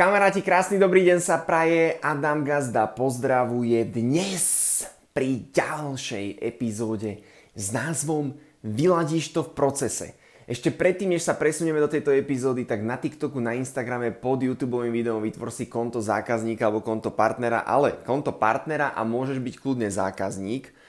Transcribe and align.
Kamaráti, 0.00 0.40
krásny 0.40 0.80
dobrý 0.80 1.04
deň 1.12 1.20
sa 1.20 1.36
praje. 1.36 2.00
Adam 2.00 2.40
Gazda 2.40 2.88
pozdravuje 2.88 3.84
dnes 3.84 4.80
pri 5.12 5.44
ďalšej 5.52 6.40
epizóde 6.40 7.20
s 7.52 7.68
názvom 7.68 8.32
Vyladíš 8.64 9.36
to 9.36 9.44
v 9.44 9.52
procese. 9.52 10.16
Ešte 10.48 10.72
predtým, 10.72 11.12
než 11.12 11.28
sa 11.28 11.36
presunieme 11.36 11.84
do 11.84 11.92
tejto 11.92 12.16
epizódy, 12.16 12.64
tak 12.64 12.80
na 12.80 12.96
TikToku, 12.96 13.44
na 13.44 13.52
Instagrame 13.52 14.08
pod 14.08 14.40
YouTube 14.40 14.80
videom 14.88 15.20
vytvor 15.20 15.52
si 15.52 15.68
konto 15.68 16.00
zákazníka 16.00 16.64
alebo 16.64 16.80
konto 16.80 17.12
partnera, 17.12 17.60
ale 17.60 18.00
konto 18.00 18.32
partnera 18.32 18.96
a 18.96 19.04
môžeš 19.04 19.36
byť 19.36 19.54
kľudne 19.60 19.92
zákazník 19.92 20.79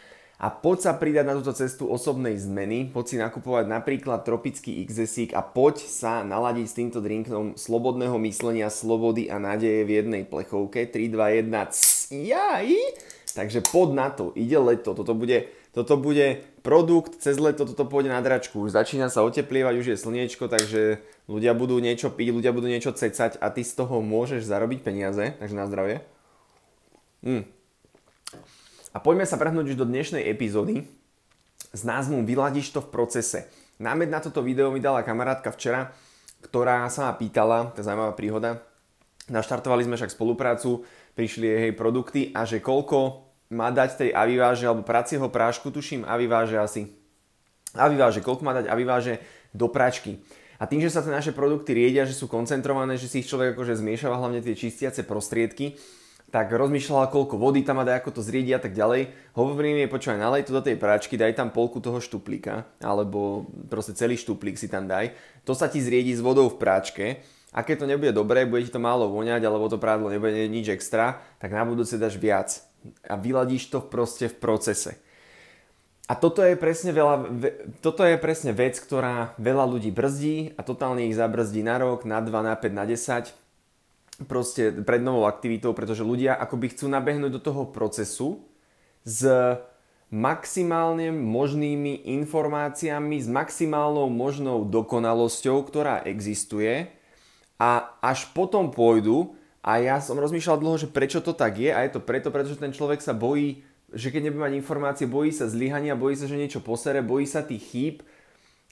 a 0.41 0.49
poď 0.49 0.89
sa 0.89 0.97
pridať 0.97 1.25
na 1.29 1.37
túto 1.37 1.53
cestu 1.53 1.85
osobnej 1.85 2.33
zmeny, 2.33 2.89
poď 2.89 3.05
si 3.05 3.15
nakupovať 3.21 3.69
napríklad 3.69 4.25
tropický 4.25 4.81
XSík 4.89 5.37
a 5.37 5.45
poď 5.45 5.85
sa 5.85 6.25
naladiť 6.25 6.65
s 6.65 6.77
týmto 6.81 6.97
drinkom 6.97 7.53
slobodného 7.53 8.17
myslenia, 8.25 8.73
slobody 8.73 9.29
a 9.29 9.38
nádeje 9.38 9.85
v 9.85 10.01
jednej 10.01 10.23
plechovke. 10.25 10.89
3, 10.89 11.13
2, 11.13 11.45
1, 11.45 12.25
jaj! 12.25 12.67
Takže 13.38 13.61
pod 13.69 13.93
na 13.93 14.09
to, 14.09 14.33
ide 14.33 14.57
leto, 14.57 14.97
toto 14.97 15.13
bude, 15.13 15.45
toto 15.77 15.93
bude 15.93 16.41
produkt, 16.66 17.21
cez 17.21 17.38
leto 17.38 17.69
toto 17.69 17.85
pôjde 17.85 18.09
na 18.09 18.19
dračku, 18.19 18.66
už 18.66 18.73
začína 18.73 19.13
sa 19.13 19.21
oteplievať, 19.21 19.77
už 19.77 19.88
je 19.94 20.02
slniečko, 20.02 20.49
takže 20.49 21.05
ľudia 21.30 21.53
budú 21.53 21.77
niečo 21.77 22.09
piť, 22.09 22.33
ľudia 22.33 22.49
budú 22.49 22.66
niečo 22.66 22.91
cecať 22.91 23.38
a 23.38 23.47
ty 23.53 23.61
z 23.61 23.77
toho 23.77 24.02
môžeš 24.02 24.41
zarobiť 24.41 24.80
peniaze, 24.81 25.38
takže 25.38 25.53
na 25.53 25.69
zdravie. 25.69 26.02
Mm. 27.21 27.60
A 28.91 29.00
poďme 29.00 29.23
sa 29.23 29.40
prehnúť 29.40 29.72
už 29.72 29.80
do 29.80 29.88
dnešnej 29.88 30.27
epizódy 30.27 30.84
s 31.72 31.81
názvom 31.88 32.27
Vyladíš 32.27 32.76
to 32.76 32.84
v 32.84 32.91
procese. 32.91 33.48
Námed 33.80 34.12
na 34.12 34.20
toto 34.20 34.44
video 34.44 34.67
mi 34.67 34.84
dala 34.84 35.00
kamarátka 35.00 35.48
včera, 35.55 35.95
ktorá 36.44 36.84
sa 36.91 37.08
ma 37.08 37.14
pýtala, 37.16 37.72
to 37.72 37.80
je 37.80 37.88
zaujímavá 37.88 38.12
príhoda, 38.20 38.59
naštartovali 39.31 39.88
sme 39.88 39.95
však 39.95 40.12
spoluprácu, 40.12 40.84
prišli 41.16 41.48
jej 41.48 41.72
produkty 41.72 42.36
a 42.36 42.44
že 42.44 42.59
koľko 42.59 43.31
má 43.56 43.72
dať 43.72 43.89
tej 43.95 44.09
aviváže 44.11 44.67
alebo 44.67 44.83
pracieho 44.83 45.31
prášku, 45.31 45.72
tuším 45.72 46.03
aviváže 46.03 46.59
asi. 46.59 46.92
Aviváže, 47.72 48.20
koľko 48.20 48.44
má 48.44 48.52
dať 48.59 48.67
aviváže 48.67 49.23
do 49.55 49.72
pračky. 49.72 50.20
A 50.59 50.67
tým, 50.67 50.83
že 50.83 50.92
sa 50.92 51.00
tie 51.00 51.16
naše 51.16 51.31
produkty 51.31 51.72
riedia, 51.72 52.03
že 52.03 52.11
sú 52.11 52.28
koncentrované, 52.28 53.00
že 53.00 53.08
si 53.08 53.23
ich 53.23 53.30
človek 53.31 53.55
akože 53.55 53.80
zmiešava 53.80 54.20
hlavne 54.20 54.44
tie 54.44 54.52
čistiace 54.52 55.08
prostriedky, 55.08 55.80
tak 56.31 56.47
rozmýšľala, 56.55 57.11
koľko 57.11 57.35
vody 57.35 57.59
tam 57.59 57.83
má 57.83 57.85
ako 57.85 58.15
to 58.15 58.21
zriedi 58.23 58.55
a 58.55 58.61
tak 58.63 58.71
ďalej. 58.71 59.11
Hovorím 59.35 59.83
jej, 59.83 59.91
počúvaj, 59.91 60.15
nalej 60.15 60.47
to 60.47 60.55
do 60.55 60.63
tej 60.63 60.79
práčky, 60.79 61.19
daj 61.19 61.35
tam 61.35 61.51
polku 61.51 61.83
toho 61.83 61.99
štuplíka, 61.99 62.63
alebo 62.79 63.51
proste 63.67 63.91
celý 63.91 64.15
štuplík 64.15 64.55
si 64.55 64.71
tam 64.71 64.87
daj. 64.87 65.11
To 65.43 65.52
sa 65.52 65.67
ti 65.67 65.83
zriedi 65.83 66.15
s 66.15 66.23
vodou 66.23 66.47
v 66.47 66.55
práčke. 66.55 67.05
A 67.52 67.67
keď 67.67 67.83
to 67.83 67.89
nebude 67.91 68.15
dobré, 68.15 68.47
bude 68.47 68.63
ti 68.63 68.71
to 68.71 68.79
málo 68.79 69.11
voňať, 69.11 69.43
alebo 69.43 69.67
to 69.67 69.75
prádlo 69.75 70.07
nebude 70.07 70.47
nič 70.47 70.71
extra, 70.71 71.19
tak 71.43 71.52
na 71.52 71.67
budúce 71.67 71.99
dáš 71.99 72.15
viac. 72.15 72.63
A 73.03 73.19
vyladíš 73.19 73.67
to 73.67 73.83
proste 73.83 74.31
v 74.31 74.39
procese. 74.39 74.95
A 76.07 76.15
toto 76.15 76.47
je, 76.47 76.55
presne 76.55 76.95
veľa, 76.95 77.27
toto 77.83 78.07
je 78.07 78.15
presne 78.15 78.55
vec, 78.55 78.79
ktorá 78.79 79.35
veľa 79.35 79.67
ľudí 79.67 79.91
brzdí 79.91 80.55
a 80.55 80.63
totálne 80.63 81.07
ich 81.07 81.15
zabrzdí 81.15 81.59
na 81.59 81.75
rok, 81.75 82.07
na 82.07 82.23
2, 82.23 82.31
na 82.31 82.55
5, 82.55 82.71
na 82.71 82.83
10 82.87 83.41
proste 84.27 84.72
pred 84.83 85.02
novou 85.02 85.25
aktivitou, 85.25 85.72
pretože 85.72 86.05
ľudia 86.05 86.38
akoby 86.38 86.73
chcú 86.73 86.89
nabehnúť 86.91 87.31
do 87.33 87.41
toho 87.41 87.69
procesu 87.69 88.45
s 89.02 89.25
maximálne 90.11 91.16
možnými 91.16 92.03
informáciami, 92.19 93.16
s 93.23 93.31
maximálnou 93.31 94.11
možnou 94.11 94.67
dokonalosťou, 94.67 95.64
ktorá 95.64 96.03
existuje 96.03 96.92
a 97.55 97.95
až 98.03 98.27
potom 98.36 98.75
pôjdu 98.75 99.39
a 99.64 99.80
ja 99.80 100.03
som 100.03 100.19
rozmýšľal 100.19 100.59
dlho, 100.59 100.77
že 100.81 100.92
prečo 100.92 101.23
to 101.23 101.31
tak 101.31 101.61
je 101.61 101.72
a 101.72 101.86
je 101.88 101.95
to 101.95 102.03
preto, 102.03 102.27
pretože 102.27 102.59
ten 102.59 102.75
človek 102.75 102.99
sa 102.99 103.16
bojí, 103.16 103.64
že 103.95 104.11
keď 104.11 104.27
nebude 104.27 104.52
mať 104.52 104.59
informácie, 104.59 105.05
bojí 105.08 105.31
sa 105.31 105.47
zlyhania, 105.47 105.95
bojí 105.95 106.19
sa, 106.19 106.27
že 106.27 106.36
niečo 106.36 106.59
posere, 106.59 106.99
bojí 106.99 107.23
sa 107.23 107.45
tých 107.45 107.64
chýb 107.71 107.95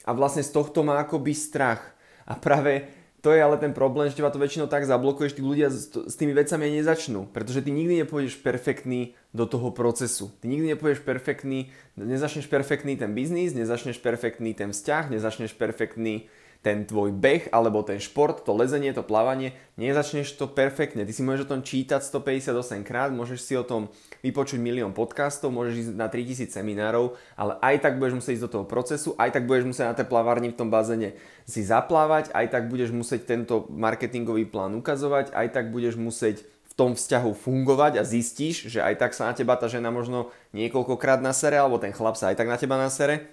a 0.04 0.10
vlastne 0.12 0.44
z 0.44 0.52
tohto 0.52 0.84
má 0.84 1.00
akoby 1.00 1.32
strach. 1.32 1.80
A 2.28 2.36
práve 2.36 2.99
to 3.20 3.36
je 3.36 3.40
ale 3.44 3.60
ten 3.60 3.76
problém, 3.76 4.08
že 4.08 4.16
teba 4.16 4.32
to 4.32 4.40
väčšinou 4.40 4.64
tak 4.64 4.88
zablokuje, 4.88 5.30
že 5.30 5.36
tí 5.38 5.44
ľudia 5.44 5.68
s, 5.68 5.92
s 5.92 6.14
tými 6.16 6.32
vecami 6.32 6.72
nezačnú. 6.80 7.28
Pretože 7.28 7.60
ty 7.60 7.68
nikdy 7.68 8.04
nepôjdeš 8.04 8.40
perfektný 8.40 9.12
do 9.36 9.44
toho 9.44 9.68
procesu. 9.70 10.32
Ty 10.40 10.48
nikdy 10.48 10.72
nepôjdeš 10.74 11.04
perfektný, 11.04 11.68
nezačneš 12.00 12.48
perfektný 12.48 12.96
ten 12.96 13.12
biznis, 13.12 13.52
nezačneš 13.52 14.00
perfektný 14.00 14.56
ten 14.56 14.72
vzťah, 14.72 15.12
nezačneš 15.12 15.52
perfektný 15.52 16.32
ten 16.60 16.84
tvoj 16.84 17.16
beh 17.16 17.48
alebo 17.56 17.80
ten 17.80 17.96
šport, 17.96 18.44
to 18.44 18.52
lezenie, 18.52 18.92
to 18.92 19.00
plávanie, 19.00 19.56
nezačneš 19.80 20.36
to 20.36 20.44
perfektne. 20.44 21.08
Ty 21.08 21.12
si 21.16 21.24
môžeš 21.24 21.48
o 21.48 21.50
tom 21.56 21.64
čítať 21.64 22.04
158 22.04 22.84
krát, 22.84 23.08
môžeš 23.08 23.40
si 23.40 23.56
o 23.56 23.64
tom 23.64 23.88
vypočuť 24.20 24.60
milión 24.60 24.92
podcastov, 24.92 25.56
môžeš 25.56 25.88
ísť 25.88 25.92
na 25.96 26.12
3000 26.12 26.52
seminárov, 26.52 27.16
ale 27.32 27.56
aj 27.64 27.88
tak 27.88 27.96
budeš 27.96 28.20
musieť 28.20 28.34
ísť 28.36 28.44
do 28.44 28.52
toho 28.52 28.66
procesu, 28.68 29.16
aj 29.16 29.40
tak 29.40 29.48
budeš 29.48 29.72
musieť 29.72 29.86
na 29.88 29.96
tej 29.96 30.06
plavárni 30.12 30.52
v 30.52 30.58
tom 30.60 30.68
bazéne 30.68 31.16
si 31.48 31.64
zaplávať, 31.64 32.28
aj 32.36 32.46
tak 32.52 32.68
budeš 32.68 32.92
musieť 32.92 33.24
tento 33.24 33.64
marketingový 33.72 34.44
plán 34.44 34.76
ukazovať, 34.76 35.32
aj 35.32 35.46
tak 35.56 35.72
budeš 35.72 35.96
musieť 35.96 36.44
v 36.44 36.72
tom 36.76 36.92
vzťahu 36.92 37.32
fungovať 37.32 37.96
a 37.96 38.04
zistíš, 38.04 38.68
že 38.68 38.84
aj 38.84 39.00
tak 39.00 39.12
sa 39.16 39.32
na 39.32 39.34
teba 39.34 39.56
tá 39.56 39.64
žena 39.64 39.88
možno 39.88 40.28
niekoľkokrát 40.52 41.24
nasere, 41.24 41.56
alebo 41.56 41.80
ten 41.80 41.96
chlap 41.96 42.20
sa 42.20 42.28
aj 42.28 42.36
tak 42.36 42.52
na 42.52 42.60
teba 42.60 42.76
nasere. 42.76 43.32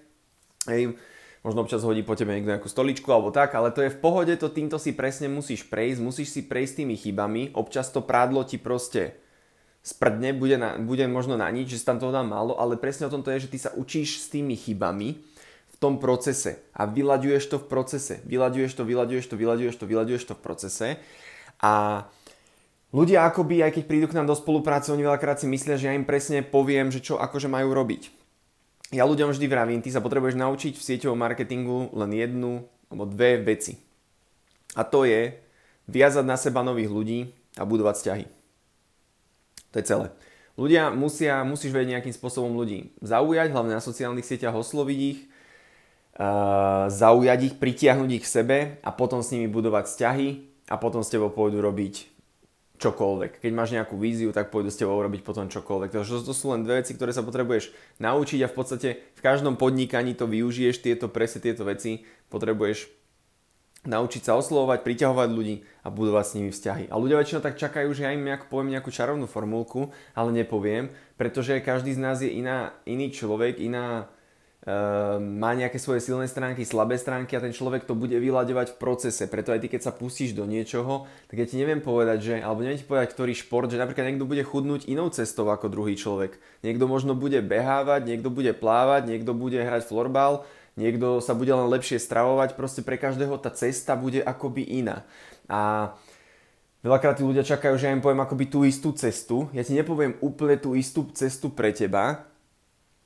Hej, 0.67 0.95
možno 1.47 1.63
občas 1.63 1.79
hodí 1.87 2.03
po 2.03 2.19
tebe 2.19 2.35
niekto 2.35 2.51
nejakú 2.51 2.67
stoličku 2.67 3.07
alebo 3.07 3.31
tak, 3.31 3.55
ale 3.55 3.71
to 3.71 3.79
je 3.79 3.95
v 3.95 4.01
pohode, 4.03 4.35
to 4.35 4.51
týmto 4.51 4.75
si 4.75 4.91
presne 4.91 5.31
musíš 5.31 5.63
prejsť, 5.63 6.03
musíš 6.03 6.35
si 6.35 6.41
prejsť 6.43 6.83
tými 6.83 6.99
chybami, 6.99 7.55
občas 7.55 7.87
to 7.95 8.03
prádlo 8.03 8.43
ti 8.43 8.59
proste 8.59 9.15
sprdne, 9.79 10.35
bude, 10.35 10.59
na, 10.59 10.75
bude 10.75 11.07
možno 11.07 11.39
na 11.39 11.47
nič, 11.47 11.71
že 11.71 11.87
tam 11.87 12.03
toho 12.03 12.11
dá 12.11 12.19
málo, 12.19 12.59
ale 12.59 12.75
presne 12.75 13.07
o 13.07 13.13
tom 13.13 13.23
to 13.23 13.31
je, 13.31 13.47
že 13.47 13.51
ty 13.55 13.57
sa 13.63 13.71
učíš 13.71 14.19
s 14.19 14.27
tými 14.27 14.59
chybami 14.59 15.23
v 15.71 15.75
tom 15.79 16.03
procese 16.03 16.67
a 16.75 16.83
vyľaďuješ 16.83 17.43
to 17.47 17.57
v 17.63 17.65
procese, 17.71 18.19
vyľaďuješ 18.27 18.71
to, 18.75 18.83
vyľaďuješ 18.83 19.25
to, 19.31 19.35
vyľaďuješ 19.39 19.75
to, 19.79 19.85
vyľaďuješ 19.87 20.23
to 20.27 20.33
v 20.35 20.43
procese. 20.43 20.87
A 21.63 22.03
ľudia 22.91 23.23
akoby, 23.23 23.63
aj 23.63 23.79
keď 23.79 23.83
prídu 23.87 24.11
k 24.11 24.19
nám 24.19 24.27
do 24.27 24.35
spolupráce, 24.35 24.91
oni 24.91 25.07
veľakrát 25.07 25.39
si 25.39 25.47
myslia, 25.47 25.79
že 25.79 25.87
ja 25.87 25.95
im 25.95 26.03
presne 26.03 26.43
poviem, 26.43 26.91
že 26.91 26.99
čo 26.99 27.15
akože 27.15 27.47
majú 27.47 27.71
robiť 27.71 28.26
ja 28.95 29.03
ľuďom 29.03 29.35
vždy 29.35 29.45
vravím, 29.51 29.83
ty 29.83 29.91
sa 29.91 29.99
potrebuješ 29.99 30.39
naučiť 30.39 30.73
v 30.79 30.85
sieťovom 30.87 31.19
marketingu 31.19 31.91
len 31.91 32.11
jednu 32.15 32.63
alebo 32.87 33.03
dve 33.03 33.43
veci. 33.43 33.83
A 34.79 34.87
to 34.87 35.03
je 35.03 35.35
viazať 35.91 36.23
na 36.23 36.39
seba 36.39 36.63
nových 36.63 36.91
ľudí 36.91 37.19
a 37.59 37.67
budovať 37.67 37.95
vzťahy. 37.99 38.25
To 39.71 39.75
je 39.79 39.85
celé. 39.85 40.07
Ľudia 40.57 40.89
musia, 40.89 41.45
musíš 41.45 41.69
vedieť 41.69 41.99
nejakým 41.99 42.15
spôsobom 42.15 42.55
ľudí 42.57 42.95
zaujať, 43.03 43.53
hlavne 43.53 43.77
na 43.77 43.83
sociálnych 43.83 44.25
sieťach 44.25 44.57
osloviť 44.57 44.99
ich, 44.99 45.19
zaujať 46.89 47.39
ich, 47.45 47.55
pritiahnuť 47.61 48.09
ich 48.17 48.23
k 48.25 48.33
sebe 48.41 48.57
a 48.81 48.89
potom 48.89 49.21
s 49.21 49.29
nimi 49.29 49.45
budovať 49.45 49.85
vzťahy 49.85 50.27
a 50.71 50.75
potom 50.81 51.05
s 51.05 51.13
tebou 51.13 51.29
pôjdu 51.29 51.61
robiť 51.61 52.16
čokoľvek. 52.77 53.41
Keď 53.41 53.51
máš 53.53 53.73
nejakú 53.73 53.97
víziu, 53.97 54.29
tak 54.29 54.53
pôjdu 54.53 54.69
s 54.69 54.77
tebou 54.77 54.97
robiť 55.01 55.25
potom 55.25 55.49
čokoľvek. 55.49 55.93
Takže 55.93 56.21
to 56.21 56.33
sú 56.33 56.53
len 56.53 56.61
dve 56.61 56.81
veci, 56.81 56.93
ktoré 56.93 57.09
sa 57.09 57.25
potrebuješ 57.25 57.73
naučiť 57.97 58.39
a 58.45 58.51
v 58.51 58.55
podstate 58.55 58.89
v 59.17 59.21
každom 59.21 59.57
podnikaní 59.57 60.13
to 60.13 60.29
využiješ, 60.29 60.85
tieto 60.85 61.09
presne 61.09 61.41
tieto 61.41 61.65
veci 61.65 62.05
potrebuješ 62.29 62.97
naučiť 63.87 64.21
sa 64.27 64.35
oslovovať, 64.35 64.83
priťahovať 64.83 65.29
ľudí 65.31 65.63
a 65.81 65.87
budovať 65.87 66.25
s 66.27 66.35
nimi 66.35 66.51
vzťahy. 66.51 66.83
A 66.91 66.95
ľudia 66.99 67.21
väčšinou 67.23 67.41
tak 67.41 67.55
čakajú, 67.55 67.87
že 67.95 68.03
ja 68.03 68.11
im 68.11 68.27
nejak 68.27 68.51
poviem 68.51 68.75
nejakú 68.75 68.91
čarovnú 68.91 69.25
formulku, 69.25 69.95
ale 70.11 70.35
nepoviem, 70.35 70.91
pretože 71.15 71.63
každý 71.63 71.95
z 71.95 72.03
nás 72.03 72.19
je 72.19 72.27
iná, 72.27 72.75
iný 72.83 73.09
človek, 73.09 73.61
iná 73.63 74.11
má 75.23 75.55
nejaké 75.55 75.79
svoje 75.79 76.03
silné 76.03 76.27
stránky, 76.27 76.67
slabé 76.67 76.99
stránky 76.99 77.39
a 77.39 77.43
ten 77.43 77.55
človek 77.55 77.87
to 77.87 77.95
bude 77.95 78.11
vyľaďovať 78.11 78.75
v 78.75 78.79
procese. 78.83 79.23
Preto 79.31 79.55
aj 79.55 79.63
ty, 79.63 79.71
keď 79.71 79.81
sa 79.87 79.95
pustíš 79.95 80.35
do 80.35 80.43
niečoho, 80.43 81.07
tak 81.31 81.39
ja 81.39 81.47
ti 81.47 81.55
neviem 81.55 81.79
povedať, 81.79 82.17
že, 82.19 82.33
alebo 82.43 82.67
neviem 82.67 82.75
ti 82.75 82.83
povedať, 82.83 83.15
ktorý 83.15 83.31
šport, 83.31 83.71
že 83.71 83.79
napríklad 83.79 84.11
niekto 84.11 84.27
bude 84.27 84.43
chudnúť 84.43 84.91
inou 84.91 85.07
cestou 85.07 85.47
ako 85.47 85.71
druhý 85.71 85.95
človek. 85.95 86.35
Niekto 86.67 86.83
možno 86.83 87.15
bude 87.15 87.39
behávať, 87.39 88.11
niekto 88.11 88.27
bude 88.27 88.51
plávať, 88.51 89.07
niekto 89.07 89.31
bude 89.31 89.55
hrať 89.55 89.87
florbal, 89.87 90.43
niekto 90.75 91.23
sa 91.23 91.31
bude 91.31 91.55
len 91.55 91.71
lepšie 91.71 92.03
stravovať, 92.03 92.59
proste 92.59 92.83
pre 92.83 92.99
každého 92.99 93.39
tá 93.39 93.47
cesta 93.55 93.95
bude 93.95 94.19
akoby 94.19 94.67
iná. 94.83 95.07
A 95.47 95.95
veľakrát 96.83 97.15
tí 97.15 97.23
ľudia 97.23 97.47
čakajú, 97.47 97.79
že 97.79 97.87
ja 97.87 97.95
im 97.95 98.03
poviem 98.03 98.19
akoby 98.19 98.51
tú 98.51 98.67
istú 98.67 98.91
cestu. 98.91 99.47
Ja 99.55 99.63
ti 99.63 99.71
nepoviem 99.71 100.19
úplne 100.19 100.59
tú 100.59 100.75
istú 100.75 101.07
cestu 101.15 101.55
pre 101.55 101.71
teba, 101.71 102.27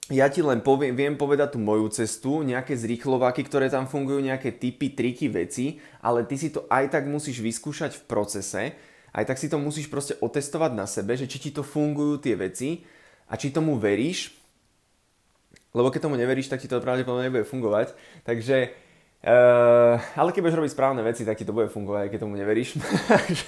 ja 0.09 0.25
ti 0.33 0.42
len 0.42 0.65
poviem, 0.65 0.98
viem 0.98 1.13
povedať 1.13 1.56
tú 1.56 1.59
moju 1.62 1.86
cestu, 1.94 2.42
nejaké 2.42 2.74
zrýchlováky, 2.74 3.45
ktoré 3.45 3.69
tam 3.69 3.86
fungujú, 3.86 4.25
nejaké 4.25 4.57
typy, 4.57 4.98
triky, 4.98 5.30
veci, 5.30 5.77
ale 6.01 6.25
ty 6.25 6.42
si 6.42 6.50
to 6.50 6.65
aj 6.74 6.89
tak 6.89 7.06
musíš 7.06 7.38
vyskúšať 7.44 8.01
v 8.01 8.03
procese, 8.09 8.63
aj 9.13 9.24
tak 9.30 9.38
si 9.38 9.45
to 9.51 9.62
musíš 9.62 9.92
proste 9.92 10.18
otestovať 10.18 10.71
na 10.74 10.89
sebe, 10.89 11.13
že 11.13 11.30
či 11.30 11.38
ti 11.38 11.51
to 11.53 11.62
fungujú 11.62 12.18
tie 12.18 12.33
veci 12.33 12.81
a 13.30 13.38
či 13.38 13.53
tomu 13.53 13.77
veríš, 13.77 14.33
lebo 15.71 15.88
keď 15.88 16.09
tomu 16.09 16.19
neveríš, 16.19 16.51
tak 16.51 16.59
ti 16.59 16.68
to 16.68 16.83
pravdepodobne 16.83 17.31
nebude 17.31 17.48
fungovať. 17.48 17.95
Takže 18.27 18.75
Uh, 19.22 20.02
ale 20.18 20.34
keď 20.34 20.42
budeš 20.42 20.58
robiť 20.58 20.74
správne 20.74 21.06
veci, 21.06 21.22
tak 21.22 21.38
ti 21.38 21.46
to 21.46 21.54
bude 21.54 21.70
fungovať, 21.70 22.10
aj 22.10 22.10
keď 22.10 22.20
tomu 22.26 22.42
neveríš. 22.42 22.82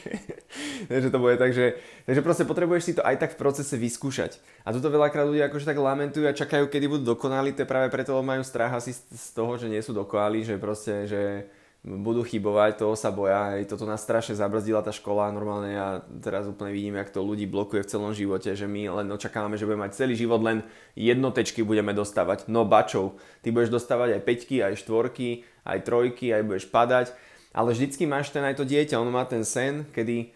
takže 0.90 1.10
to 1.10 1.18
bude 1.18 1.42
tak, 1.42 1.50
že, 1.50 1.81
takže 2.06 2.22
proste 2.22 2.46
potrebuješ 2.46 2.84
si 2.86 2.94
to 2.94 3.02
aj 3.02 3.18
tak 3.18 3.34
v 3.34 3.42
procese 3.42 3.74
vyskúšať. 3.74 4.38
A 4.70 4.70
toto 4.70 4.94
veľakrát 4.94 5.25
ľudia 5.25 5.50
akože 5.50 5.66
tak 5.66 5.81
lamentujú 5.81 6.30
a 6.30 6.38
čakajú, 6.38 6.70
kedy 6.70 6.86
budú 6.86 7.18
dokonali, 7.18 7.58
to 7.58 7.66
práve 7.66 7.90
preto, 7.90 8.14
majú 8.22 8.46
strach 8.46 8.78
asi 8.78 8.94
z 8.94 9.30
toho, 9.34 9.58
že 9.58 9.66
nie 9.66 9.81
sú 9.81 9.98
dokonali, 9.98 10.46
že 10.46 10.62
proste, 10.62 11.10
že 11.10 11.50
budú 11.84 12.24
chybovať, 12.24 12.80
toho 12.80 12.96
sa 12.96 13.12
boja. 13.12 13.58
Hej, 13.58 13.68
toto 13.68 13.84
nás 13.84 14.00
strašne 14.00 14.40
zabrzdila 14.40 14.80
tá 14.80 14.96
škola. 14.96 15.28
Normálne 15.36 15.75
ja 15.75 15.88
teraz 16.24 16.48
úplne 16.48 16.72
vidím, 16.72 16.96
jak 16.96 17.12
to 17.12 17.20
ľudí 17.20 17.44
blokuje 17.44 17.84
v 17.84 17.92
celom 17.92 18.16
živote, 18.16 18.56
že 18.56 18.64
my 18.72 19.04
len 19.04 19.12
očakávame, 19.12 19.60
že 19.60 19.68
budeme 19.68 19.84
mať 19.84 20.00
celý 20.00 20.16
život 20.16 20.40
len 20.40 20.64
jednotečky 20.96 21.60
budeme 21.60 21.92
dostávať. 21.92 22.48
No 22.48 22.64
bačov, 22.64 23.20
ty 23.44 23.52
budeš 23.52 23.75
dostávať 23.75 24.16
aj 24.16 24.22
peťky, 24.24 24.64
aj 24.64 24.80
štvorky, 24.80 25.44
aj 25.63 25.80
trojky, 25.83 26.31
aj 26.31 26.44
budeš 26.44 26.65
padať. 26.69 27.07
Ale 27.54 27.74
vždycky 27.74 28.04
máš 28.10 28.33
ten 28.33 28.42
aj 28.42 28.60
to 28.60 28.65
dieťa, 28.65 29.00
ono 29.00 29.13
má 29.13 29.24
ten 29.27 29.45
sen, 29.45 29.86
kedy 29.94 30.33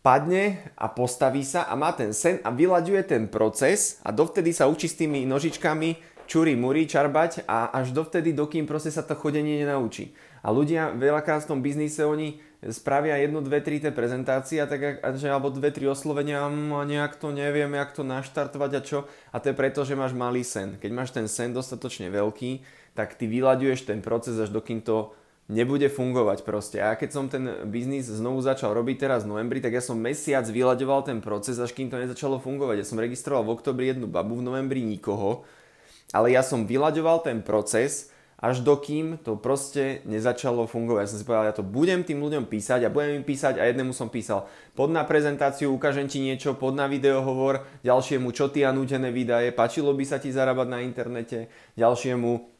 padne 0.00 0.62
a 0.78 0.86
postaví 0.86 1.42
sa 1.42 1.66
a 1.66 1.74
má 1.74 1.90
ten 1.90 2.14
sen 2.14 2.38
a 2.46 2.54
vyľaďuje 2.54 3.02
ten 3.10 3.26
proces 3.26 3.98
a 4.06 4.14
dovtedy 4.14 4.54
sa 4.54 4.70
učí 4.70 4.86
s 4.86 4.96
tými 4.96 5.26
nožičkami 5.26 6.16
čuri 6.26 6.58
muri 6.58 6.86
čarbať 6.86 7.46
a 7.46 7.70
až 7.70 7.94
dovtedy, 7.94 8.34
dokým 8.34 8.66
proste 8.66 8.90
sa 8.90 9.06
to 9.06 9.14
chodenie 9.14 9.62
nenaučí. 9.62 10.10
A 10.42 10.48
ľudia 10.52 10.92
veľakrát 10.96 11.44
v 11.44 11.50
tom 11.54 11.60
biznise 11.60 12.02
oni 12.04 12.40
spravia 12.72 13.20
jednu, 13.20 13.44
dve, 13.44 13.60
tri 13.60 13.78
tie 13.78 13.92
prezentácie 13.92 14.64
tak, 14.64 15.04
že, 15.20 15.28
alebo 15.28 15.52
dve, 15.52 15.70
tri 15.70 15.86
oslovenia 15.86 16.46
a 16.46 16.50
nejak 16.82 17.20
to 17.20 17.30
neviem, 17.30 17.70
jak 17.76 17.92
to 17.92 18.02
naštartovať 18.02 18.70
a 18.72 18.80
čo. 18.80 18.98
A 19.30 19.38
to 19.38 19.52
je 19.52 19.58
preto, 19.58 19.84
že 19.84 19.98
máš 19.98 20.16
malý 20.16 20.42
sen. 20.42 20.80
Keď 20.80 20.90
máš 20.90 21.12
ten 21.12 21.28
sen 21.28 21.52
dostatočne 21.52 22.08
veľký, 22.10 22.64
tak 22.96 23.14
ty 23.14 23.28
vyľaďuješ 23.28 23.86
ten 23.86 24.00
proces 24.00 24.40
až 24.40 24.48
dokým 24.48 24.80
to 24.80 25.12
nebude 25.46 25.86
fungovať 25.86 26.42
proste. 26.42 26.82
A 26.82 26.98
keď 26.98 27.10
som 27.12 27.30
ten 27.30 27.46
biznis 27.70 28.10
znovu 28.10 28.42
začal 28.42 28.74
robiť 28.74 29.06
teraz 29.06 29.22
v 29.22 29.36
novembri, 29.36 29.62
tak 29.62 29.78
ja 29.78 29.82
som 29.84 29.94
mesiac 29.94 30.42
vyľaďoval 30.42 31.06
ten 31.06 31.18
proces, 31.22 31.54
až 31.62 31.70
kým 31.70 31.86
to 31.86 32.02
nezačalo 32.02 32.42
fungovať. 32.42 32.82
Ja 32.82 32.86
som 32.88 32.98
registroval 32.98 33.46
v 33.46 33.54
oktobri 33.54 33.94
jednu 33.94 34.10
babu, 34.10 34.42
v 34.42 34.46
novembri 34.46 34.82
nikoho, 34.82 35.46
ale 36.10 36.34
ja 36.34 36.42
som 36.42 36.66
vyľaďoval 36.66 37.22
ten 37.22 37.46
proces 37.46 38.10
až 38.36 38.60
dokým 38.60 39.16
to 39.24 39.40
proste 39.40 40.04
nezačalo 40.04 40.68
fungovať. 40.68 41.02
Ja 41.02 41.10
som 41.10 41.18
si 41.20 41.24
povedal, 41.24 41.48
ja 41.48 41.56
to 41.56 41.64
budem 41.64 42.04
tým 42.04 42.20
ľuďom 42.20 42.44
písať 42.44 42.84
a 42.84 42.92
budem 42.92 43.20
im 43.20 43.24
písať 43.24 43.56
a 43.56 43.64
jednému 43.64 43.96
som 43.96 44.12
písal. 44.12 44.44
Pod 44.76 44.92
na 44.92 45.08
prezentáciu, 45.08 45.72
ukážem 45.72 46.04
ti 46.04 46.20
niečo, 46.20 46.52
pod 46.52 46.76
na 46.76 46.84
videohovor, 46.84 47.64
ďalšiemu 47.80 48.28
čo 48.36 48.52
ty 48.52 48.68
a 48.68 48.76
nútené 48.76 49.08
výdaje, 49.08 49.56
páčilo 49.56 49.96
by 49.96 50.04
sa 50.04 50.20
ti 50.20 50.28
zarábať 50.28 50.68
na 50.68 50.84
internete, 50.84 51.48
ďalšiemu 51.80 52.56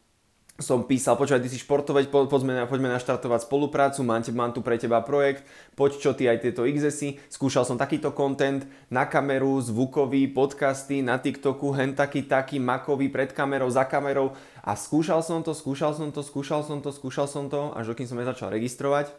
som 0.56 0.88
písal, 0.88 1.20
počúvaj, 1.20 1.44
ty 1.44 1.52
si 1.52 1.60
športovať, 1.60 2.08
po, 2.08 2.24
poďme, 2.24 2.64
poďme 2.64 2.88
naštartovať 2.96 3.44
spoluprácu, 3.44 4.00
mám, 4.00 4.24
te, 4.24 4.32
mám 4.32 4.56
tu 4.56 4.64
pre 4.64 4.80
teba 4.80 5.04
projekt, 5.04 5.44
poď 5.76 6.00
čo 6.00 6.10
ty 6.16 6.32
aj 6.32 6.48
tieto 6.48 6.64
XSy, 6.64 7.20
skúšal 7.28 7.68
som 7.68 7.76
takýto 7.76 8.16
content 8.16 8.64
na 8.88 9.04
kameru, 9.04 9.60
zvukový, 9.60 10.32
podcasty, 10.32 11.04
na 11.04 11.20
TikToku, 11.20 11.76
hen 11.76 11.92
taký, 11.92 12.24
taký, 12.24 12.56
makový, 12.56 13.12
pred 13.12 13.36
kamerou, 13.36 13.68
za 13.68 13.84
kamerou 13.84 14.32
a 14.66 14.74
skúšal 14.74 15.22
som 15.22 15.46
to, 15.46 15.54
skúšal 15.54 15.94
som 15.94 16.10
to, 16.10 16.26
skúšal 16.26 16.66
som 16.66 16.82
to, 16.82 16.90
skúšal 16.90 17.30
som 17.30 17.46
to, 17.46 17.70
až 17.78 17.94
dokým 17.94 18.10
som 18.10 18.18
ja 18.18 18.26
začal 18.26 18.50
registrovať 18.50 19.14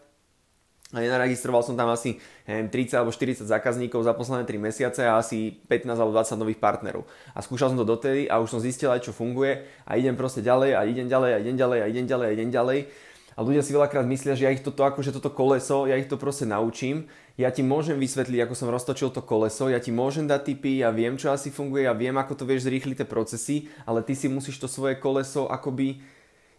a 0.95 1.03
nenaregistroval 1.03 1.67
som 1.67 1.75
tam 1.75 1.91
asi 1.91 2.15
neviem, 2.47 2.71
30 2.71 2.95
alebo 2.95 3.11
40 3.11 3.43
zákazníkov 3.43 4.07
za 4.07 4.15
posledné 4.15 4.47
3 4.47 4.55
mesiace 4.55 5.03
a 5.03 5.19
asi 5.19 5.59
15 5.67 5.91
alebo 5.91 6.15
20 6.15 6.39
nových 6.39 6.63
partnerov. 6.63 7.03
A 7.35 7.43
skúšal 7.43 7.75
som 7.75 7.79
to 7.79 7.83
dotedy 7.83 8.31
a 8.31 8.39
už 8.39 8.55
som 8.55 8.63
zistil 8.63 8.87
aj 8.87 9.03
čo 9.03 9.11
funguje 9.11 9.67
a 9.83 9.99
idem 9.99 10.15
proste 10.15 10.39
ďalej 10.39 10.79
a 10.79 10.87
idem 10.87 11.11
ďalej 11.11 11.31
a 11.35 11.37
idem 11.43 11.55
ďalej 11.59 11.79
a 11.83 11.85
idem 11.91 12.05
ďalej 12.07 12.27
a 12.27 12.31
idem 12.31 12.49
ďalej. 12.55 12.79
A 12.87 13.06
ľudia 13.45 13.61
si 13.61 13.69
veľakrát 13.69 14.05
myslia, 14.09 14.33
že 14.33 14.45
ja 14.49 14.53
ich 14.53 14.65
toto, 14.65 14.81
akože 14.81 15.13
toto 15.13 15.29
koleso, 15.29 15.85
ja 15.85 15.93
ich 15.93 16.09
to 16.09 16.17
proste 16.17 16.49
naučím. 16.49 17.05
Ja 17.37 17.53
ti 17.53 17.61
môžem 17.61 18.01
vysvetliť, 18.01 18.49
ako 18.49 18.55
som 18.57 18.73
roztočil 18.73 19.13
to 19.13 19.21
koleso, 19.21 19.69
ja 19.69 19.77
ti 19.77 19.93
môžem 19.93 20.25
dať 20.25 20.41
tipy, 20.53 20.81
ja 20.81 20.89
viem, 20.89 21.21
čo 21.21 21.29
asi 21.29 21.53
funguje, 21.53 21.85
ja 21.85 21.93
viem, 21.93 22.17
ako 22.17 22.33
to 22.33 22.49
vieš 22.49 22.65
zrýchliť 22.65 23.05
tie 23.05 23.07
procesy, 23.07 23.69
ale 23.85 24.01
ty 24.01 24.17
si 24.17 24.25
musíš 24.25 24.57
to 24.57 24.65
svoje 24.65 24.97
koleso 24.97 25.45
akoby 25.45 26.01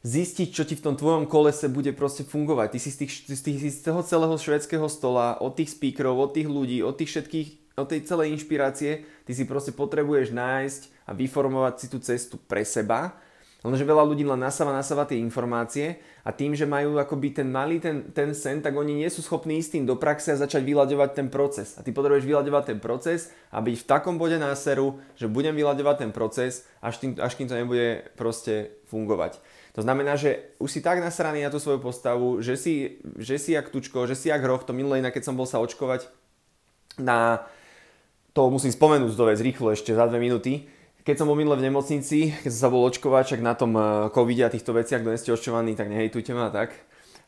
zistiť, 0.06 0.48
čo 0.54 0.62
ti 0.62 0.78
v 0.78 0.84
tom 0.86 0.94
tvojom 0.94 1.26
kolese 1.26 1.66
bude 1.66 1.90
proste 1.90 2.22
fungovať. 2.22 2.74
Ty 2.74 2.78
si 2.78 2.90
z, 2.94 2.96
tých, 3.02 3.12
z, 3.26 3.40
tých, 3.42 3.58
z 3.74 3.90
toho 3.90 4.00
celého 4.06 4.36
švedského 4.38 4.86
stola, 4.86 5.34
od 5.42 5.58
tých 5.58 5.74
speakerov, 5.74 6.30
od 6.30 6.30
tých 6.30 6.46
ľudí, 6.46 6.78
od 6.86 6.94
tých 6.94 7.10
všetkých, 7.10 7.48
od 7.74 7.86
tej 7.90 8.06
celej 8.06 8.34
inšpirácie, 8.38 9.02
ty 9.26 9.32
si 9.34 9.46
proste 9.46 9.74
potrebuješ 9.74 10.34
nájsť 10.34 10.82
a 11.06 11.14
vyformovať 11.14 11.74
si 11.78 11.86
tú 11.90 11.98
cestu 11.98 12.38
pre 12.38 12.62
seba. 12.62 13.18
Lenže 13.68 13.84
veľa 13.84 14.00
ľudí 14.08 14.24
len 14.24 14.40
nasáva, 14.40 14.72
nasáva 14.72 15.04
tie 15.04 15.20
informácie 15.20 16.00
a 16.24 16.32
tým, 16.32 16.56
že 16.56 16.64
majú 16.64 16.96
akoby 16.96 17.36
ten 17.36 17.52
malý 17.52 17.76
ten, 17.76 18.08
ten 18.16 18.32
sen, 18.32 18.64
tak 18.64 18.72
oni 18.72 19.04
nie 19.04 19.10
sú 19.12 19.20
schopní 19.20 19.60
ísť 19.60 19.76
tým 19.76 19.84
do 19.84 20.00
praxe 20.00 20.32
a 20.32 20.40
začať 20.40 20.64
vyľaďovať 20.64 21.10
ten 21.12 21.28
proces. 21.28 21.76
A 21.76 21.84
ty 21.84 21.92
potrebuješ 21.92 22.24
vyľaďovať 22.24 22.64
ten 22.64 22.78
proces 22.80 23.28
a 23.52 23.60
byť 23.60 23.76
v 23.76 23.88
takom 23.88 24.16
bode 24.16 24.40
náseru, 24.40 24.96
že 25.20 25.28
budem 25.28 25.52
vyľaďovať 25.52 25.96
ten 26.00 26.10
proces, 26.16 26.64
až, 26.80 26.96
tým, 26.96 27.20
až 27.20 27.36
kým 27.36 27.46
to 27.46 27.60
nebude 27.60 28.08
proste 28.16 28.72
fungovať. 28.88 29.36
To 29.76 29.84
znamená, 29.84 30.18
že 30.18 30.56
už 30.58 30.72
si 30.72 30.80
tak 30.82 30.98
nasraný 30.98 31.44
na 31.44 31.52
tú 31.52 31.60
svoju 31.60 31.78
postavu, 31.78 32.40
že 32.40 32.58
si, 32.58 32.98
že 33.20 33.38
si 33.38 33.52
jak 33.54 33.68
tučko, 33.70 34.08
že 34.08 34.18
si 34.18 34.32
jak 34.32 34.42
hroch, 34.42 34.64
to 34.64 34.74
minulé 34.74 34.98
inak, 34.98 35.14
keď 35.14 35.28
som 35.28 35.38
bol 35.38 35.46
sa 35.46 35.62
očkovať 35.62 36.10
na, 36.98 37.46
to 38.34 38.50
musím 38.50 38.74
spomenúť 38.74 39.14
do 39.14 39.24
vec 39.30 39.38
rýchlo 39.38 39.70
ešte 39.70 39.94
za 39.94 40.10
dve 40.10 40.18
minúty, 40.18 40.66
keď 41.08 41.24
som 41.24 41.28
bol 41.32 41.40
minule 41.40 41.56
v 41.56 41.72
nemocnici, 41.72 42.36
keď 42.44 42.50
som 42.52 42.68
sa 42.68 42.68
bol 42.68 42.84
očkovať, 42.84 43.32
čak 43.32 43.40
na 43.40 43.56
tom 43.56 43.72
eh, 43.72 44.12
covide 44.12 44.44
a 44.44 44.52
týchto 44.52 44.76
veciach, 44.76 45.00
kto 45.00 45.08
nie 45.08 45.16
ste 45.16 45.32
očkovaní, 45.32 45.72
tak 45.72 45.88
nehejtujte 45.88 46.36
ma 46.36 46.52
tak. 46.52 46.76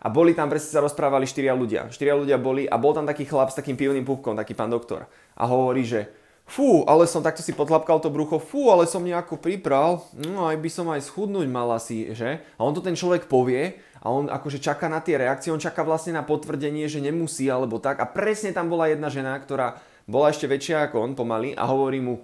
A 0.05 0.13
boli 0.13 0.37
tam, 0.37 0.53
presne 0.53 0.69
sa 0.69 0.85
rozprávali 0.85 1.25
štyria 1.25 1.57
ľudia. 1.57 1.89
Štyria 1.89 2.13
ľudia 2.13 2.37
boli 2.37 2.69
a 2.69 2.77
bol 2.77 2.93
tam 2.93 3.09
taký 3.09 3.25
chlap 3.25 3.49
s 3.49 3.57
takým 3.57 3.81
pivným 3.81 4.05
pupkom, 4.05 4.37
taký 4.37 4.53
pán 4.53 4.69
doktor. 4.69 5.09
A 5.33 5.49
hovorí, 5.49 5.89
že 5.89 6.13
Fú, 6.51 6.83
ale 6.83 7.07
som 7.07 7.23
takto 7.23 7.47
si 7.47 7.55
potlapkal 7.55 8.03
to 8.03 8.11
brucho, 8.11 8.43
fú, 8.43 8.75
ale 8.75 8.83
som 8.83 9.07
nejako 9.07 9.39
pripral, 9.39 10.03
no 10.19 10.51
aj 10.51 10.59
by 10.59 10.67
som 10.67 10.91
aj 10.91 11.07
schudnúť 11.07 11.47
mal 11.47 11.71
asi, 11.71 12.11
že? 12.11 12.43
A 12.59 12.67
on 12.67 12.75
to 12.75 12.83
ten 12.83 12.99
človek 12.99 13.31
povie 13.31 13.79
a 14.03 14.11
on 14.11 14.27
akože 14.27 14.59
čaká 14.59 14.91
na 14.91 14.99
tie 14.99 15.15
reakcie, 15.15 15.55
on 15.55 15.63
čaká 15.63 15.87
vlastne 15.87 16.11
na 16.11 16.27
potvrdenie, 16.27 16.91
že 16.91 16.99
nemusí 16.99 17.47
alebo 17.47 17.79
tak. 17.79 18.03
A 18.03 18.07
presne 18.11 18.51
tam 18.51 18.67
bola 18.67 18.91
jedna 18.91 19.07
žena, 19.15 19.39
ktorá 19.39 19.79
bola 20.11 20.35
ešte 20.35 20.51
väčšia 20.51 20.91
ako 20.91 20.97
on 20.99 21.13
pomaly 21.15 21.55
a 21.55 21.71
hovorí 21.71 22.03
mu, 22.03 22.19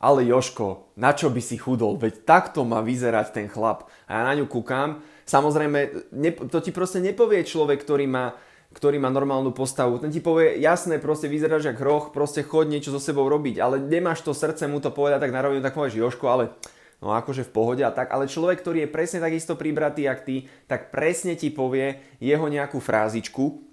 ale 0.00 0.24
Joško, 0.24 0.96
na 0.96 1.12
čo 1.12 1.28
by 1.28 1.44
si 1.44 1.60
chudol? 1.60 2.00
Veď 2.00 2.24
takto 2.24 2.64
má 2.64 2.80
vyzerať 2.80 3.36
ten 3.36 3.46
chlap. 3.52 3.92
A 4.08 4.20
ja 4.20 4.22
na 4.24 4.32
ňu 4.32 4.48
kúkam. 4.48 5.04
Samozrejme, 5.28 6.10
to 6.48 6.58
ti 6.64 6.72
proste 6.72 7.04
nepovie 7.04 7.44
človek, 7.44 7.84
ktorý 7.84 8.08
má 8.08 8.32
ktorý 8.70 9.02
má 9.02 9.10
normálnu 9.10 9.50
postavu. 9.50 9.98
Ten 9.98 10.14
ti 10.14 10.22
povie, 10.22 10.62
jasné, 10.62 11.02
proste 11.02 11.26
vyzeráš 11.26 11.74
jak 11.74 11.82
hroch, 11.82 12.14
proste 12.14 12.46
chod 12.46 12.70
niečo 12.70 12.94
so 12.94 13.02
sebou 13.02 13.26
robiť, 13.26 13.58
ale 13.58 13.82
nemáš 13.82 14.22
to 14.22 14.30
srdce 14.30 14.70
mu 14.70 14.78
to 14.78 14.94
povedať 14.94 15.26
tak 15.26 15.34
na 15.34 15.42
rovinu, 15.42 15.58
tak 15.58 15.74
povieš, 15.74 15.98
Joško, 15.98 16.26
ale 16.30 16.54
no 17.02 17.10
akože 17.10 17.50
v 17.50 17.50
pohode 17.50 17.82
a 17.82 17.90
tak, 17.90 18.14
ale 18.14 18.30
človek, 18.30 18.62
ktorý 18.62 18.86
je 18.86 18.94
presne 18.94 19.18
takisto 19.18 19.58
pribratý 19.58 20.06
jak 20.06 20.22
ty, 20.22 20.46
tak 20.70 20.94
presne 20.94 21.34
ti 21.34 21.50
povie 21.50 21.98
jeho 22.22 22.46
nejakú 22.46 22.78
frázičku, 22.78 23.69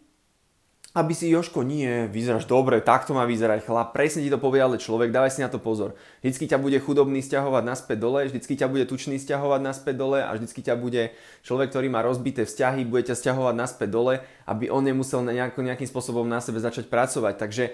aby 0.97 1.13
si 1.13 1.29
Joško, 1.29 1.61
nie, 1.61 2.09
vyzeráš 2.09 2.49
dobre, 2.49 2.81
takto 2.81 3.13
má 3.13 3.21
vyzerať 3.29 3.69
chlap, 3.69 3.93
presne 3.93 4.25
ti 4.25 4.33
to 4.33 4.41
povie 4.41 4.57
ale 4.57 4.81
človek, 4.81 5.13
dávaj 5.13 5.29
si 5.29 5.45
na 5.45 5.49
to 5.53 5.61
pozor. 5.61 5.93
Vždycky 6.25 6.49
ťa 6.49 6.57
bude 6.57 6.81
chudobný 6.81 7.21
stiahovať 7.21 7.61
naspäť 7.61 7.97
dole, 8.01 8.25
vždycky 8.25 8.57
ťa 8.57 8.65
bude 8.65 8.89
tučný 8.89 9.21
stiahovať 9.21 9.61
naspäť 9.61 9.93
dole 9.93 10.25
a 10.25 10.33
vždycky 10.33 10.65
ťa 10.65 10.73
bude 10.73 11.13
človek, 11.45 11.69
ktorý 11.69 11.93
má 11.93 12.01
rozbité 12.01 12.49
vzťahy, 12.49 12.81
bude 12.89 13.05
ťa 13.05 13.13
stiahovať 13.13 13.53
naspäť 13.53 13.89
dole, 13.93 14.25
aby 14.49 14.73
on 14.73 14.81
nemusel 14.81 15.21
nejako, 15.21 15.61
nejakým 15.61 15.85
spôsobom 15.85 16.25
na 16.25 16.41
sebe 16.41 16.57
začať 16.57 16.89
pracovať. 16.89 17.37
Takže 17.37 17.65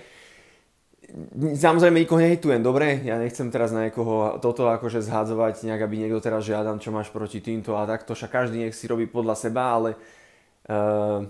Samozrejme, 1.36 2.00
nikoho 2.00 2.24
nehejtujem, 2.24 2.64
dobre? 2.64 3.04
Ja 3.04 3.20
nechcem 3.20 3.52
teraz 3.52 3.76
na 3.76 3.86
niekoho 3.86 4.40
toto 4.40 4.72
akože 4.72 5.04
zhádzovať, 5.04 5.68
nejak 5.68 5.86
aby 5.86 6.00
niekto 6.00 6.24
teraz 6.24 6.48
žiadam, 6.48 6.80
čo 6.80 6.96
máš 6.96 7.12
proti 7.12 7.44
týmto 7.44 7.76
a 7.76 7.84
takto, 7.84 8.16
však 8.16 8.32
každý 8.32 8.64
nech 8.64 8.74
si 8.74 8.88
robí 8.88 9.06
podľa 9.06 9.36
seba, 9.36 9.76
ale 9.76 10.00
uh, 10.72 11.28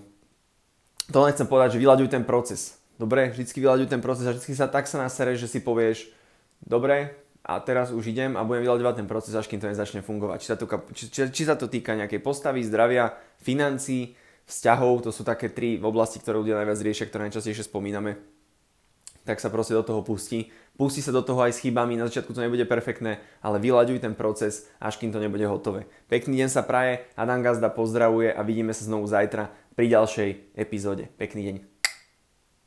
to 1.12 1.17
len 1.19 1.33
chcem 1.36 1.48
povedať, 1.50 1.75
že 1.75 1.81
vyľaďuj 1.83 2.10
ten 2.12 2.24
proces. 2.24 2.79
Dobre, 2.95 3.33
vždycky 3.33 3.60
vyľaďuj 3.60 3.88
ten 3.89 4.00
proces 4.00 4.24
a 4.29 4.31
vždycky 4.31 4.53
sa 4.53 4.69
tak 4.69 4.86
sa 4.86 5.01
nasereš, 5.01 5.43
že 5.43 5.57
si 5.57 5.60
povieš, 5.60 6.07
dobre, 6.63 7.24
a 7.43 7.60
teraz 7.60 7.91
už 7.91 8.07
idem 8.07 8.39
a 8.39 8.48
budem 8.48 8.63
vyľaďovať 8.63 8.95
ten 9.03 9.07
proces, 9.07 9.36
až 9.36 9.51
kým 9.51 9.60
to 9.60 9.67
nezačne 9.67 10.00
fungovať. 10.00 10.38
Či 10.39 10.48
sa 10.48 10.55
to, 10.55 10.65
či, 10.95 11.03
či, 11.12 11.19
či 11.27 11.43
sa 11.43 11.60
to 11.60 11.67
týka 11.67 11.91
nejakej 11.91 12.24
postavy, 12.24 12.63
zdravia, 12.63 13.19
financií, 13.43 14.15
vzťahov, 14.48 15.03
to 15.03 15.12
sú 15.12 15.27
také 15.27 15.51
tri 15.51 15.75
oblasti, 15.75 16.24
ktoré 16.24 16.39
ľudia 16.39 16.63
najviac 16.63 16.79
riešia, 16.79 17.07
ktoré 17.12 17.27
najčastejšie 17.27 17.67
spomíname. 17.67 18.15
Tak 19.24 19.39
sa 19.39 19.48
proste 19.48 19.75
do 19.75 19.83
toho 19.83 20.03
pustí. 20.03 20.51
Pustí 20.75 21.00
sa 21.00 21.15
do 21.15 21.24
toho 21.24 21.39
aj 21.43 21.55
s 21.55 21.63
chybami, 21.63 21.95
na 21.95 22.12
začiatku 22.12 22.36
to 22.36 22.43
nebude 22.43 22.63
perfektné, 22.67 23.24
ale 23.39 23.60
vyľaďuj 23.60 24.03
ten 24.03 24.15
proces, 24.15 24.67
až 24.83 25.00
kým 25.00 25.15
to 25.15 25.19
nebude 25.19 25.43
hotové. 25.48 25.88
Pekný 26.12 26.43
deň 26.43 26.50
sa 26.51 26.63
praje, 26.63 27.07
Adam 27.15 27.39
Gazda 27.39 27.72
pozdravuje 27.72 28.36
a 28.36 28.43
vidíme 28.43 28.75
sa 28.75 28.83
znovu 28.83 29.07
zajtra 29.07 29.51
pri 29.73 29.85
ďalšej 29.89 30.29
epizóde. 30.57 31.09
Pekný 31.17 31.41
deň. 31.49 31.72